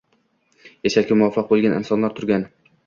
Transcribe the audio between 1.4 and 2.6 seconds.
bo‘lgan insonlar turgan.